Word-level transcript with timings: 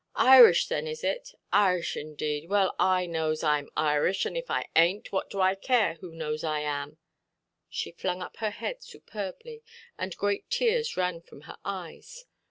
"Irish, 0.15 0.67
thin, 0.67 0.87
is 0.87 1.03
it? 1.03 1.35
Irish 1.53 1.95
indade! 1.95 2.49
Well, 2.49 2.73
and 2.79 2.87
I 2.89 3.05
knows 3.05 3.41
Iʼm 3.41 3.67
Irish. 3.77 4.25
And 4.25 4.35
if 4.35 4.49
I 4.49 4.65
ainʼt, 4.75 5.11
what 5.11 5.29
do 5.29 5.39
I 5.41 5.53
care 5.53 5.93
who 6.01 6.11
knows 6.11 6.43
I 6.43 6.61
am"? 6.61 6.97
She 7.69 7.91
flung 7.91 8.19
up 8.23 8.37
her 8.37 8.49
head 8.49 8.81
superbly, 8.81 9.61
and 9.99 10.17
great 10.17 10.49
tears 10.49 10.97
ran 10.97 11.21
from 11.21 11.41
her 11.41 11.57
eyes. 11.63 12.25